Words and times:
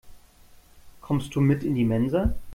Kommst 0.99 1.35
du 1.35 1.41
mit 1.41 1.63
in 1.63 1.75
die 1.75 1.85
Mensa? 1.85 2.33